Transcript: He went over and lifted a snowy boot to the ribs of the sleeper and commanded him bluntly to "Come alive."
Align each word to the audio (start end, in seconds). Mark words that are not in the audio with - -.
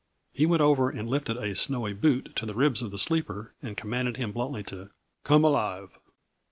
He 0.33 0.47
went 0.47 0.63
over 0.63 0.89
and 0.89 1.07
lifted 1.07 1.37
a 1.37 1.53
snowy 1.53 1.93
boot 1.93 2.35
to 2.37 2.47
the 2.47 2.55
ribs 2.55 2.81
of 2.81 2.89
the 2.89 2.97
sleeper 2.97 3.53
and 3.61 3.77
commanded 3.77 4.17
him 4.17 4.31
bluntly 4.31 4.63
to 4.63 4.89
"Come 5.23 5.43
alive." 5.43 5.91